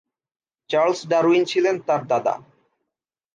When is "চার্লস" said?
0.69-0.99